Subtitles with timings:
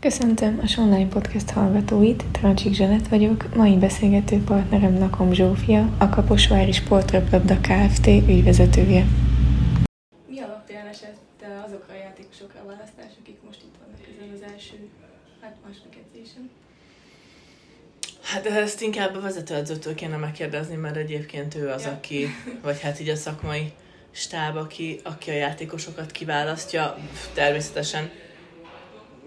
[0.00, 6.72] Köszöntöm a Sonline Podcast hallgatóit, Trancsik Zsanett vagyok, mai beszélgető partnerem Nakom Zsófia, a Kaposvári
[6.72, 8.06] Sportröplabda Kft.
[8.06, 9.04] ügyvezetője.
[10.28, 14.88] Mi alapján esett azokra a játékosokra a választás, akik most itt vannak ezen az első,
[15.40, 16.50] hát második edzésen?
[18.22, 21.90] Hát de ezt inkább a vezetőedzőtől kéne megkérdezni, mert egyébként ő az, Ja.
[21.90, 22.26] aki,
[22.62, 23.72] vagy hát így a szakmai
[24.10, 26.96] stáb, aki, aki a játékosokat kiválasztja.
[27.34, 28.10] Természetesen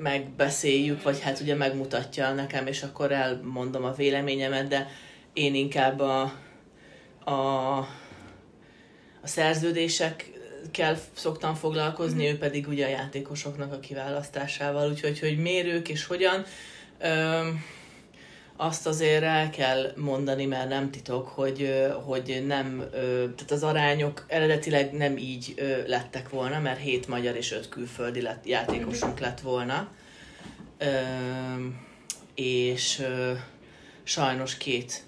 [0.01, 4.87] megbeszéljük, vagy hát ugye megmutatja nekem, és akkor elmondom a véleményemet, de
[5.33, 6.33] én inkább a,
[7.23, 7.77] a,
[9.21, 16.05] a szerződésekkel szoktam foglalkozni, ő pedig ugye a játékosoknak a kiválasztásával, úgyhogy hogy mérők és
[16.05, 16.43] hogyan.
[16.99, 17.63] Öm,
[18.61, 22.83] azt azért el kell mondani, mert nem titok, hogy, hogy nem,
[23.35, 25.53] tehát az arányok eredetileg nem így
[25.87, 29.91] lettek volna, mert hét magyar és öt külföldi lett, játékosunk lett volna.
[32.35, 33.03] És
[34.03, 35.03] sajnos két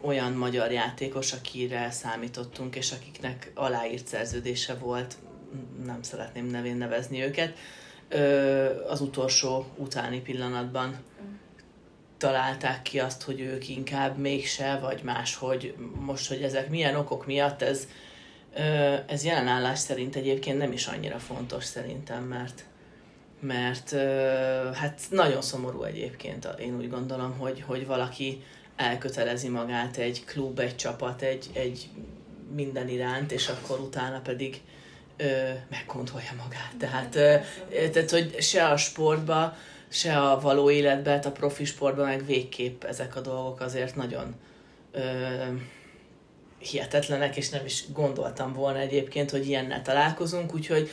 [0.00, 5.16] olyan magyar játékos, akire számítottunk, és akiknek aláírt szerződése volt,
[5.84, 7.56] nem szeretném nevén nevezni őket,
[8.88, 10.96] az utolsó utáni pillanatban
[12.24, 17.62] találták ki azt, hogy ők inkább mégse, vagy máshogy, most, hogy ezek milyen okok miatt,
[17.62, 17.88] ez,
[19.06, 22.64] ez jelenállás szerint egyébként nem is annyira fontos szerintem, mert
[23.40, 23.90] mert
[24.74, 28.42] hát nagyon szomorú egyébként, én úgy gondolom, hogy, hogy valaki
[28.76, 31.88] elkötelezi magát egy klub, egy csapat, egy, egy
[32.54, 34.60] minden iránt, és akkor utána pedig
[35.16, 36.74] ö, meggondolja magát.
[36.78, 39.56] Tehát, ö, tehát, hogy se a sportba,
[39.94, 44.34] se a való életben, hát a profi sportban, meg végképp ezek a dolgok azért nagyon
[44.92, 45.00] ö,
[46.58, 50.90] hihetetlenek, és nem is gondoltam volna egyébként, hogy ilyennel találkozunk, úgyhogy,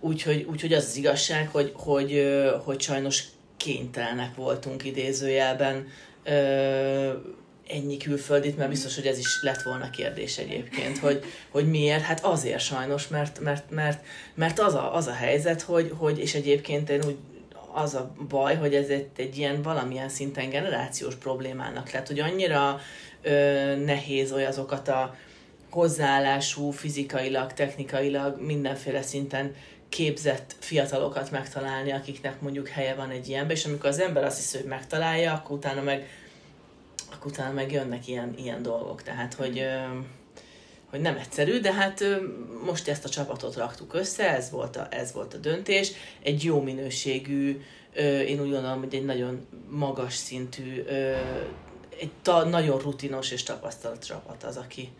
[0.00, 3.24] úgyhogy, úgyhogy az az igazság, hogy, hogy, ö, hogy sajnos
[3.56, 5.86] kénytelenek voltunk idézőjelben
[6.24, 7.12] ö,
[7.68, 12.02] ennyi külföldit, mert biztos, hogy ez is lett volna kérdés egyébként, hogy, hogy miért?
[12.02, 14.04] Hát azért sajnos, mert, mert, mert,
[14.34, 17.16] mert az, a, az a helyzet, hogy, hogy, és egyébként én úgy
[17.74, 22.80] az a baj, hogy ez egy, egy ilyen valamilyen szinten generációs problémának lett, hogy annyira
[23.22, 25.14] ö, nehéz olyazokat a
[25.70, 29.54] hozzáállású, fizikailag, technikailag, mindenféle szinten
[29.88, 34.56] képzett fiatalokat megtalálni, akiknek mondjuk helye van egy ilyenben, és amikor az ember azt hiszi,
[34.56, 36.08] hogy megtalálja, akkor utána meg,
[37.12, 39.02] akkor utána meg jönnek ilyen, ilyen dolgok.
[39.02, 39.98] Tehát, hogy, ö,
[40.94, 42.04] hogy nem egyszerű, de hát
[42.64, 45.92] most ezt a csapatot raktuk össze, ez volt a, ez volt a döntés.
[46.22, 47.60] Egy jó minőségű,
[48.26, 50.82] én úgy gondolom, hogy egy nagyon magas szintű,
[52.00, 54.92] egy ta, nagyon rutinos és tapasztalt csapat az, aki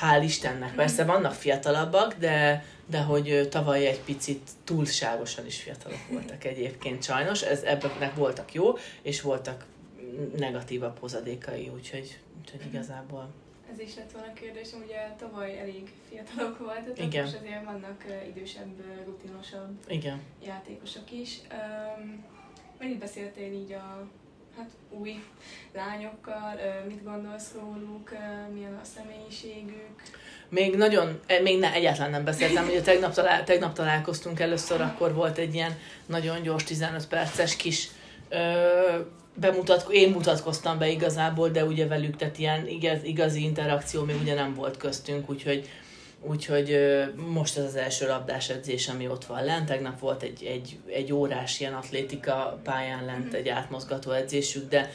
[0.00, 0.74] hál' Istennek.
[0.74, 7.42] Persze vannak fiatalabbak, de, de hogy tavaly egy picit túlságosan is fiatalok voltak egyébként sajnos.
[7.42, 9.64] Ez, ebben voltak jó, és voltak
[10.36, 13.28] negatívabb hozadékai, úgyhogy, úgyhogy igazából
[13.72, 17.24] Ez is lett volna a kérdésem, ugye tavaly elég fiatalok voltatok, Igen.
[17.24, 20.22] most azért vannak idősebb, rutinosabb igen.
[20.44, 21.38] játékosok is.
[21.52, 22.24] Um,
[22.78, 24.08] mennyit beszéltél így a
[24.56, 25.24] hát, új
[25.72, 28.10] lányokkal, mit gondolsz róluk,
[28.52, 30.02] milyen a személyiségük?
[30.48, 35.14] Még nagyon, eh, még ne, egyáltalán nem beszéltem, ugye tegnap, talál, tegnap találkoztunk először, akkor
[35.14, 37.88] volt egy ilyen nagyon gyors 15 perces kis
[38.28, 39.00] ö,
[39.40, 44.34] bemutatko, én mutatkoztam be igazából, de ugye velük, tehát ilyen igaz, igazi interakció még ugye
[44.34, 45.68] nem volt köztünk, úgyhogy
[46.22, 46.78] Úgyhogy
[47.32, 49.66] most ez az első labdás edzés, ami ott van lent.
[49.66, 54.90] Tegnap volt egy, egy, egy órás ilyen atlétika pályán lent, egy átmozgató edzésük, de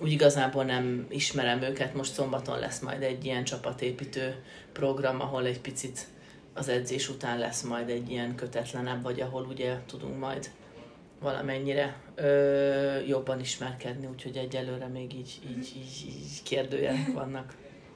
[0.00, 1.94] úgy igazából nem ismerem őket.
[1.94, 4.42] Most szombaton lesz majd egy ilyen csapatépítő
[4.72, 6.06] program, ahol egy picit
[6.54, 10.50] az edzés után lesz majd egy ilyen kötetlenebb, vagy ahol ugye tudunk majd
[11.20, 17.54] valamennyire ö, jobban ismerkedni, úgyhogy egyelőre még így, így, így, így kérdőjelek vannak.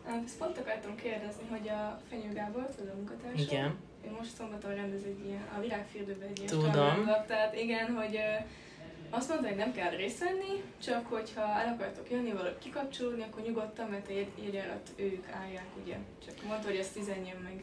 [0.08, 3.75] Um, ezt pont akartam kérdezni, hogy a Fenyő Gábor, tudod, a munkatársam, Igen.
[4.06, 6.70] ő most szombaton rendez egy ilyen, a virágfürdőben egy ilyen Tudom.
[6.70, 8.34] strandlap, tehát igen, hogy ö,
[9.11, 13.43] azt mondta, hogy nem kell részt venni, csak hogyha el akartok jönni, valahogy kikapcsolódni, akkor
[13.43, 15.96] nyugodtan, mert a jegy- alatt ők állják, ugye.
[16.26, 17.62] Csak mondta, hogy ezt üzenjem meg.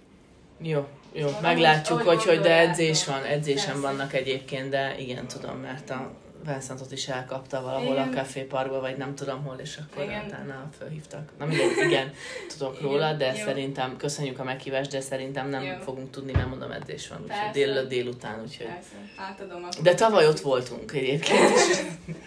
[0.62, 3.81] Jó, jó, Ahogy- meglátjuk, hogy, hogy de edzés van, edzésen Persze.
[3.81, 6.12] vannak egyébként, de igen, tudom, mert a
[6.45, 8.07] Vincentot is elkapta valahol Igen.
[8.07, 10.25] a Café Parkba, vagy nem tudom hol, és akkor Igen.
[10.25, 11.31] utána felhívtak.
[11.38, 12.12] Na mindegy, igen,
[12.57, 13.45] tudok róla, de Jó.
[13.45, 15.75] szerintem, köszönjük a meghívást, de szerintem nem Jó.
[15.81, 18.65] fogunk tudni, mert mondom, edzés van, úgyhogy dél, délután, úgyhogy...
[18.65, 19.81] Persze, átadom akkor.
[19.81, 21.77] De tavaly ott voltunk egyébként is.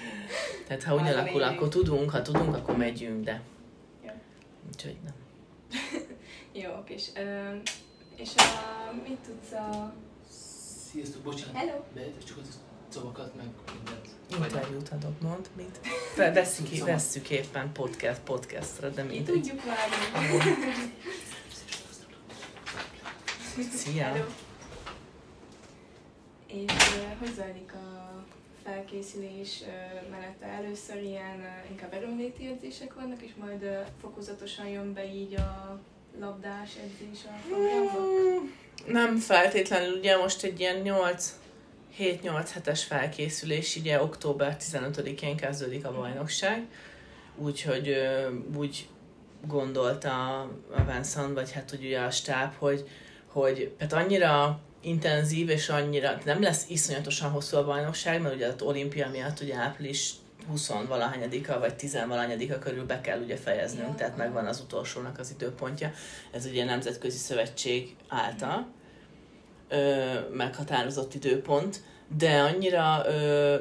[0.67, 3.41] Tehát ha úgy a alakul, akkor tudunk, ha tudunk, akkor megyünk, de...
[4.06, 4.11] Jó.
[4.69, 5.15] Úgyhogy nem.
[6.62, 7.05] Jó, és,
[8.21, 9.93] és a, mit tudsz a...
[10.91, 11.57] Sziasztok, bocsánat.
[11.57, 11.83] Hello.
[11.95, 12.59] Behetek csak az
[12.89, 14.09] szavakat, meg mindent.
[14.31, 15.81] Interjút adok, mond, mint?
[16.17, 19.35] Vesszük, vesszük éppen podcast, podcastra, de mindegy.
[19.35, 20.45] tudjuk várni.
[23.75, 24.05] Szia!
[24.05, 24.25] Hello.
[26.47, 28.25] És ö, hogy zajlik a
[28.65, 30.47] felkészülés ö, menete?
[30.47, 35.81] Először ilyen inkább erőnléti edzések vannak, és majd fokozatosan jön be így a
[36.19, 38.00] labdás edzés a programba?
[38.93, 41.35] Nem feltétlenül, ugye most egy ilyen 8
[41.99, 46.67] 7-8 hetes felkészülés, ugye október 15-én kezdődik a bajnokság,
[47.37, 47.97] úgyhogy
[48.57, 48.89] úgy
[49.47, 50.41] gondolta
[50.71, 52.89] a Vincent, vagy hát ugye a stáb, hogy,
[53.27, 58.63] hogy hát annyira intenzív, és annyira, nem lesz iszonyatosan hosszú a bajnokság, mert ugye az
[58.63, 60.13] olimpia miatt ugye április
[60.49, 63.95] 20 valahányadika, vagy 10 valahányadika körül be kell ugye fejeznünk, Ja.
[63.95, 65.93] tehát megvan az utolsónak az időpontja.
[66.31, 68.67] Ez ugye a Nemzetközi Szövetség által
[69.71, 71.81] ö, meghatározott időpont,
[72.19, 73.13] de annyira, ö,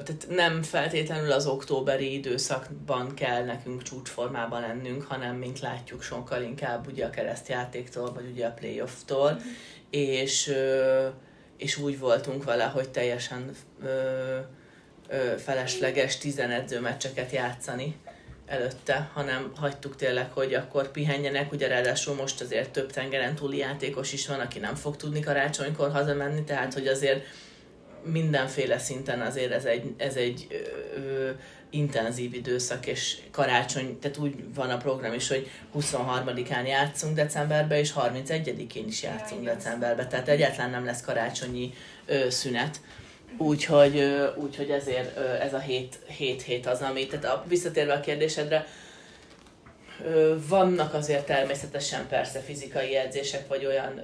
[0.04, 6.88] tehát nem feltétlenül az októberi időszakban kell nekünk csúcsformában lennünk, hanem mint látjuk sokkal inkább
[6.88, 9.42] ugye a keresztjátéktól, vagy ugye a playoff-tól,
[9.90, 11.08] és, ö,
[11.58, 13.52] és úgy voltunk vele, hogy teljesen
[13.84, 14.38] ö,
[15.08, 17.96] ö, felesleges 10 edzőmeccseket játszani
[18.50, 24.14] előtte, hanem hagytuk tényleg, hogy akkor pihenjenek, ugye ráadásul most azért több tengeren túli játékos
[24.14, 27.26] is van, aki nem fog tudni karácsonykor hazamenni, tehát hogy azért
[28.04, 31.30] mindenféle szinten azért ez egy, ez egy ö, ö,
[31.70, 35.50] intenzív időszak, és karácsony, tehát úgy van a program is, hogy
[35.80, 39.56] 23-án játszunk decemberben, és 31-én is játszunk igen.
[39.56, 41.74] decemberben, tehát egyáltalán nem lesz karácsonyi
[42.06, 42.80] ö, szünet.
[43.38, 44.04] Úgyhogy,
[44.36, 48.66] úgyhogy ezért ez a hét, hét hét az, ami, tehát a, visszatérve a kérdésedre,
[50.48, 54.02] Vannak azért természetesen persze fizikai edzések, vagy olyan,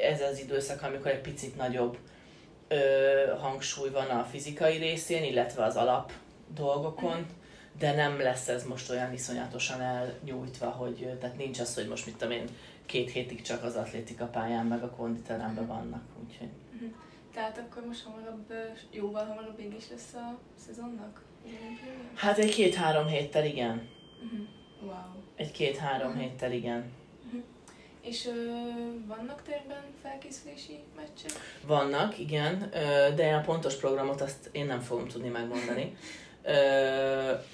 [0.00, 1.98] ez az időszak, amikor egy picit nagyobb
[3.38, 6.12] hangsúly van a fizikai részén, illetve az alap
[6.54, 7.26] dolgokon,
[7.78, 12.16] de nem lesz ez most olyan iszonyatosan elnyújtva, hogy tehát nincs az, hogy most mit
[12.16, 12.48] tudom én,
[12.86, 16.48] két hétig csak az atlétika pályán, meg a konditeremben vannak, úgyhogy
[17.34, 18.52] Tehát akkor most hamarabb,
[18.90, 21.22] jóval hamarabb végig is lesz a szezonnak?
[22.14, 23.88] hát egy két-három héttel igen.
[24.22, 24.42] Mhm.
[24.82, 25.22] Wow.
[25.36, 26.92] Egy két-három héttel igen.
[28.02, 28.32] És ö,
[29.06, 31.30] vannak térben felkészülési meccsek?
[31.66, 35.96] Vannak, igen, ö, de a pontos programot azt én nem fogom tudni megmondani.
[36.44, 36.52] Ö,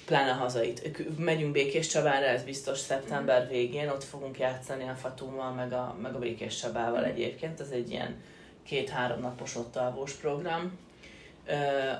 [0.05, 1.07] Pláne hazait.
[1.17, 6.15] Megyünk Békés Csabára, ez biztos szeptember végén, ott fogunk játszani a Fatummal, meg a, meg
[6.15, 7.59] a Békés Csabával egyébként.
[7.59, 8.21] Ez egy ilyen
[8.69, 10.77] két-három napos ott alvós program.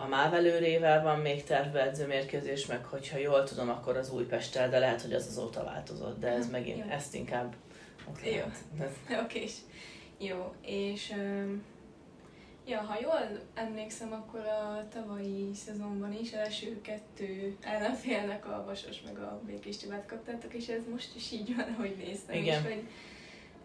[0.01, 5.01] A Mávelőrével van még terve edzőmérkőzés, meg hogyha jól tudom, akkor az Újpesttel, de lehet,
[5.01, 6.91] hogy az azóta változott, de ez megint, jó.
[6.91, 7.55] ezt inkább
[8.09, 8.41] ott Jó.
[9.23, 9.53] Oké, és
[10.17, 11.13] jó, és
[12.65, 19.17] ja, ha jól emlékszem, akkor a tavalyi szezonban is első kettő ellenfélnek a Vasos meg
[19.17, 22.35] a Békés Csabát kaptátok, és ez most is így van, ahogy néztem.
[22.35, 22.65] Igen.
[22.65, 22.83] És hogy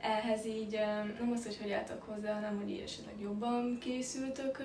[0.04, 0.70] ehhez így
[1.18, 4.62] nem az, hogy hogy álltak hozzá, hanem hogy így esetleg jobban készültök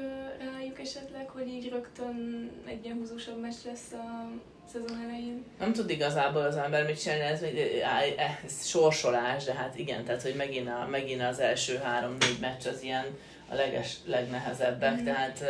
[0.53, 4.29] rájuk esetleg, hogy így rögtön egy ilyen húzósabb meccs lesz a
[4.71, 5.43] szezon elején.
[5.59, 7.43] Nem tud igazából az ember mit csinálni, ez,
[7.83, 12.67] á- ez sorsolás, de hát igen, tehát hogy megint, a, megint az első három-négy meccs
[12.67, 13.05] az ilyen
[13.51, 15.03] a leges, legnehezebbek, Mhm.
[15.03, 15.43] tehát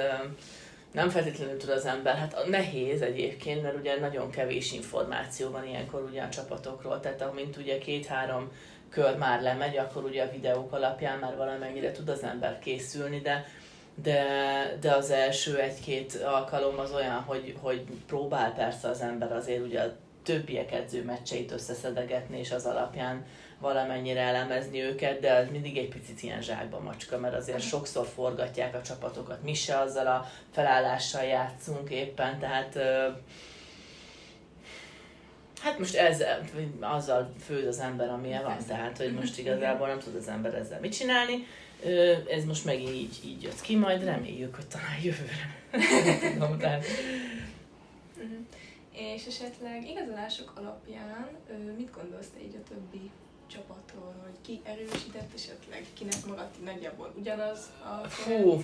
[0.91, 6.03] nem feltétlenül tud az ember, hát nehéz egyébként, mert ugye nagyon kevés információ van ilyenkor
[6.03, 8.51] ugye a csapatokról, tehát amint ugye két-három
[8.89, 13.45] kör már lemegy, akkor ugye a videók alapján már valamennyire tud az ember készülni, de
[14.03, 14.23] de,
[14.79, 19.81] de az első egy-két alkalom az olyan, hogy, hogy próbál persze az ember azért ugye
[19.81, 23.25] a többiek edzőmeccseit összeszedegetni, és az alapján
[23.59, 28.75] valamennyire elemezni őket, de az mindig egy picit ilyen zsákba macska, mert azért sokszor forgatják
[28.75, 29.43] a csapatokat.
[29.43, 32.79] Mi se azzal a felállással játszunk éppen, tehát
[35.61, 36.45] hát most ezzel,
[36.79, 40.79] azzal főz az ember, amilyen van, tehát hogy most igazából nem tud az ember ezzel
[40.79, 41.45] mit csinálni.
[42.29, 45.57] Ez most megint így, így jött ki, majd reméljük, hogy talán jövőre.
[46.33, 46.85] Tudom, tehát
[48.19, 48.41] Mhm.
[48.91, 51.27] És esetleg igazolások alapján
[51.77, 53.09] mit gondolsz te így a többi
[53.47, 58.63] csapatról, hogy ki erősített esetleg, kinek maradt nagyjából ugyanaz a Fú,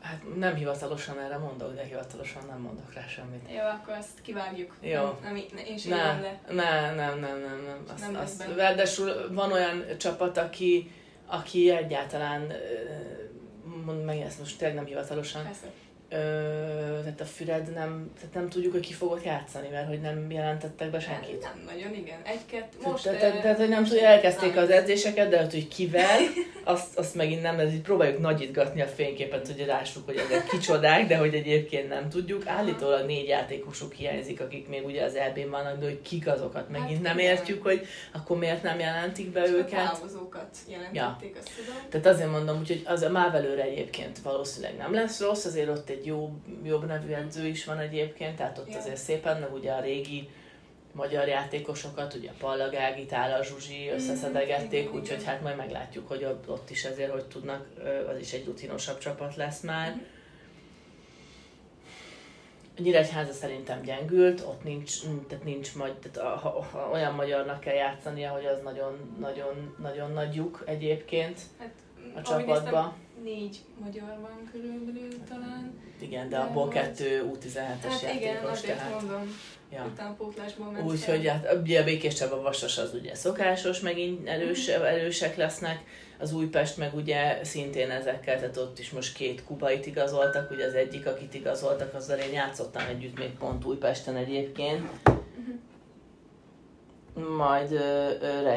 [0.00, 3.50] Hát nem hivatalosan erre mondok, de hivatalosan nem mondok rá semmit.
[3.50, 4.76] Jó, akkor azt kivágjuk.
[4.80, 5.02] Jó.
[5.02, 6.40] Nem, nem, ne- én sem írom le.
[6.48, 7.84] nem, nem, nem, nem, nem.
[7.94, 10.90] Azt, Nem azt, ráadásul van olyan csapat, aki,
[11.26, 12.52] aki egyáltalán,
[13.84, 15.66] mondd meg ezt most tényleg nem hivatalosan, Persze.
[16.10, 16.16] Ö,
[17.02, 20.90] tehát a Füred nem, tehát nem tudjuk, hogy ki fogott játszani, mert hogy nem jelentettek
[20.90, 21.40] be senkit.
[21.42, 22.18] Nem nagyon, igen.
[22.24, 22.76] Egy-kettő.
[22.82, 24.64] Most, tehát, tehát, tehát, hogy nem tudja, elkezdték nem.
[24.64, 26.18] az edzéseket, de hogy kivel,
[26.64, 31.06] azt, azt megint nem, ez így próbáljuk nagyítgatni a fényképet, hogy lássuk, hogy ezek kicsodák,
[31.06, 32.46] de hogy egyébként nem tudjuk.
[32.46, 36.88] Állítólag négy játékosuk hiányzik, akik még ugye az EB-n vannak, de hogy kik azokat megint
[36.90, 37.30] Hát nem igen.
[37.30, 39.70] értjük, hogy akkor miért nem jelentik be Csak a őket.
[39.70, 41.80] távozókat jelentették, azt tudom.
[41.90, 45.99] Tehát azért mondom, úgyhogy az a Mávelőre egyébként valószínűleg nem lesz rossz, azért ott egy
[46.06, 46.32] jó,
[46.64, 48.78] jobb nevű edző is van egyébként, tehát ott Ja.
[48.78, 50.28] azért szépen, meg ugye a régi
[50.92, 56.48] magyar játékosokat, ugye Palla Gági, Tála Zsuzsi összeszedegették, igen, úgyhogy hát majd meglátjuk, hogy ott,
[56.50, 57.66] ott is azért, hogy tudnak,
[58.12, 59.90] az is egy rutinosabb csapat lesz már.
[59.90, 60.00] Mhm.
[62.78, 67.74] A Nyíregyháza szerintem gyengült, ott nincs, tehát nincs majd, tehát ha, ha olyan magyarnak kell
[67.74, 71.70] játszania, hogy az nagyon, nagyon, nagyon nagy lyuk egyébként Hát,
[72.14, 72.52] a csapatba.
[72.52, 72.92] néztem,
[73.24, 75.72] négy magyar van körülbelül talán.
[76.00, 78.92] Igen, de De abból hogy- kettő U17-es Hát igen, játékos, azért tehát...
[78.92, 79.36] mondom,
[79.72, 79.86] Ja.
[79.92, 84.68] utána pótlásból ment Úgyhogy hát, ugye a Békés Csaba Vasas az ugye szokásos, megint erős,
[84.68, 85.78] erősek lesznek,
[86.18, 90.74] az Újpest meg ugye szintén ezekkel, tehát ott is most két kubait igazoltak, ugye az
[90.74, 94.88] egyik, akit igazoltak, azzal én játszottam együtt még pont Újpesten egyébként.
[97.36, 98.10] Majd, ö,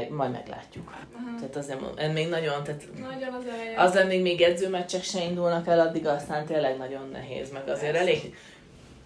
[0.09, 0.89] majd meglátjuk.
[0.89, 1.35] Aha.
[1.39, 3.79] Tehát azért ez még nagyon, tehát Nagyon az eleje.
[3.79, 8.35] az amíg még edzőmeccsek se indulnak el, addig aztán tényleg nagyon nehéz, meg azért elég,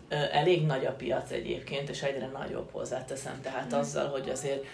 [0.10, 4.66] ö, elég nagy a piac egyébként, és egyre nagyobb hozzáteszem, tehát azzal, hogy azért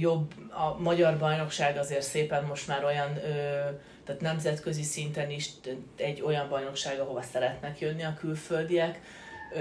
[0.00, 3.30] jobb, a magyar bajnokság azért szépen most már olyan, ö,
[4.04, 5.50] tehát nemzetközi szinten is
[5.96, 9.00] egy olyan bajnokság, ahova szeretnek jönni a külföldiek,
[9.54, 9.60] ö,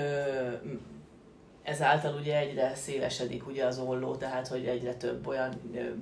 [1.65, 5.53] ezáltal ugye egyre szélesedik ugye az olló, tehát hogy egyre több olyan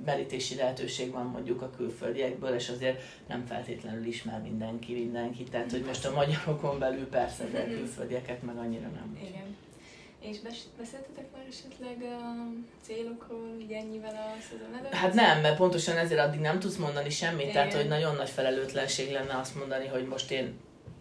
[0.04, 5.84] merítési lehetőség van mondjuk a külföldiekből, és azért nem feltétlenül ismer mindenki mindenkit, tehát hogy
[5.84, 9.18] most a magyarokon belül persze, de a külföldieket meg annyira nem.
[9.28, 9.56] Igen.
[10.20, 12.46] És bes- beszéltetek már esetleg a
[12.82, 14.92] célokról, így ennyivel a szezon előtt?
[14.92, 17.52] Hát nem, mert pontosan ezért addig nem tudsz mondani semmit, Igen.
[17.52, 20.54] tehát hogy nagyon nagy felelőtlenség lenne azt mondani, hogy most én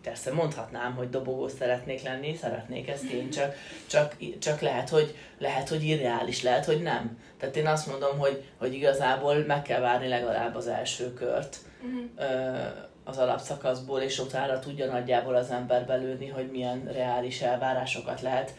[0.03, 3.55] persze mondhatnám, hogy dobogó szeretnék lenni, szeretnék ezt én, csak,
[3.87, 7.17] csak, csak lehet, hogy, lehet, hogy irreális, lehet, hogy nem.
[7.39, 11.97] Tehát én azt mondom, hogy, hogy igazából meg kell várni legalább az első kört Mhm.
[12.17, 12.57] ö,
[13.03, 18.53] az alapszakaszból, és utána tudja nagyjából az ember belőni, hogy milyen reális elvárásokat lehet.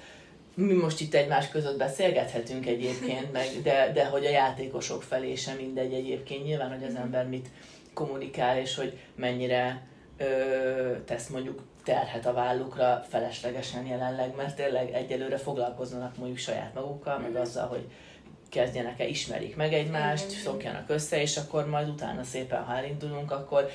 [0.54, 5.56] Mi most itt egymás között beszélgethetünk egyébként, meg, de, de hogy a játékosok felé sem
[5.56, 6.44] mindegy egyébként.
[6.44, 7.48] Nyilván, hogy az ember mit
[7.94, 9.82] kommunikál, és hogy mennyire
[10.16, 10.24] ö,
[11.04, 17.36] tesz mondjuk terhet a vállukra feleslegesen jelenleg, mert tényleg egyelőre foglalkozzanak mondjuk saját magukkal, meg
[17.36, 17.88] azzal, hogy
[18.48, 23.68] kezdjenek el, ismerik meg egymást, szokjanak össze, és akkor majd utána szépen, ha elindulunk, akkor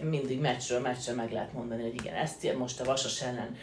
[0.00, 3.56] mindig meccsről meccsre meg lehet mondani, hogy igen, ezt most a Vasas ellen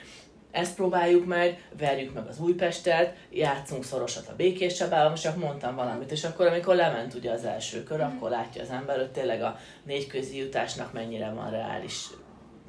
[0.52, 5.76] ezt próbáljuk meg, verjük meg az Újpestet, játszunk szorosat a Békés Csabával, most csak mondtam
[5.76, 9.42] valamit, és akkor amikor lement ugye az első kör, akkor látja az ember, hogy tényleg
[9.42, 12.08] a négy közi jutásnak mennyire van reális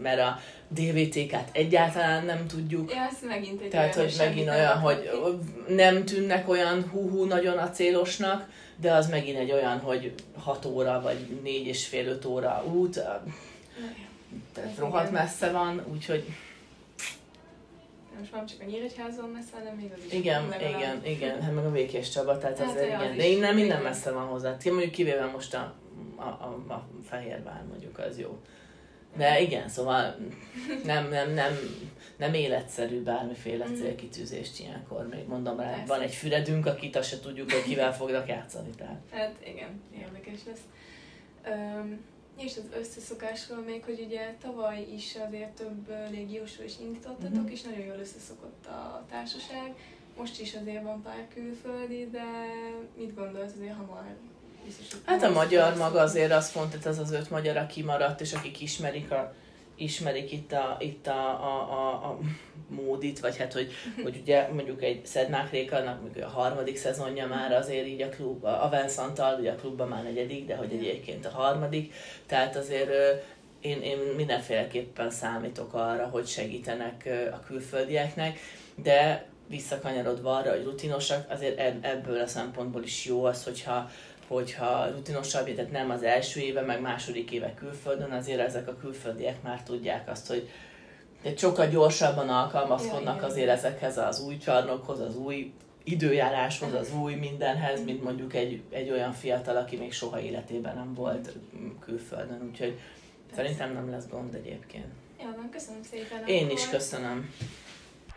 [0.01, 5.11] mert a DVT-kat egyáltalán nem tudjuk, Ja, ez megint egy tehát, hogy megint olyan, hogy
[5.69, 11.01] nem tűnnek olyan hú-hú nagyon a célosnak, de az megint egy olyan, hogy 6 óra
[11.01, 12.93] vagy 4 és fél 5 óra út,
[14.55, 16.25] tehát rohadt messze van, úgyhogy
[18.19, 20.13] Most már nem csak a Nyíregyházon messze, hanem még az is.
[20.13, 20.77] igen, legalább.
[20.79, 23.17] igen, igen, hát meg a Békés Csaba, tehát Hát, az, ja, az igen, is.
[23.19, 24.57] de innen minden messze van hozzá.
[24.57, 25.75] Ki mondjuk kivéve most a,
[26.17, 28.39] a, a, a Fehérvár mondjuk, az jó.
[29.17, 30.17] De igen, szóval
[30.85, 31.53] nem, nem, nem,
[32.17, 33.75] nem életszerű bármiféle Mhm.
[33.75, 35.09] célkitűzést ilyenkor.
[35.09, 38.69] Még mondom rá, van egy füredünk, akit azt se tudjuk, hogy kivel fognak játszani.
[38.77, 39.01] Tehát.
[39.11, 40.61] Hát igen, érdekes lesz.
[41.45, 42.01] Öm,
[42.39, 47.53] és az összeszokásról még, hogy ugye tavaly is azért több légiósról is indítottatok, Mhm.
[47.53, 49.75] és nagyon jól összeszokott a társaság.
[50.17, 52.25] Most is azért van pár külföldi, de
[52.97, 54.05] mit gondolt azért hamar?
[54.65, 58.21] Biztos, Hát a magyar maga azért azt mondta, hogy az az öt magyar, aki maradt,
[58.21, 59.35] és akik ismerik a
[59.79, 62.19] ismerik itt a, itt a, a, a, a
[62.69, 67.53] módit, vagy hát, hogy, hogy ugye mondjuk egy Szedmák Rékalnak mondjuk a harmadik szezonja már
[67.53, 71.31] azért így a klub, a Venszantal, ugye a klubban már negyedik, de hogy egyébként a
[71.31, 71.95] harmadik,
[72.27, 72.91] tehát azért
[73.61, 78.39] én, én mindenféleképpen számítok arra, hogy segítenek a külföldieknek,
[78.75, 83.91] de visszakanyarodva arra, hogy rutinosak, azért eb- ebből a szempontból is jó az, hogyha
[84.29, 89.43] hogyha rutinosabb, tehát nem az első éve, meg második éve külföldön, azért ezek a külföldiek
[89.43, 90.49] már tudják azt, hogy
[91.37, 95.53] sokkal gyorsabban alkalmazkodnak azért ezekhez az új csarnokhoz, az új
[95.85, 100.95] időjáráshoz, az új mindenhez, mint mondjuk egy, egy olyan fiatal, aki még soha életében nem
[100.95, 101.33] volt
[101.81, 102.79] külföldön, úgyhogy
[103.35, 104.87] szerintem nem lesz gond egyébként.
[105.23, 106.27] Jó, van, köszönöm szépen.
[106.27, 106.53] Én akkor.
[106.53, 107.35] is köszönöm.